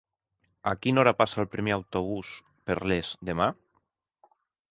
[0.69, 2.31] A quina hora passa el primer autobús
[2.69, 3.51] per Les demà?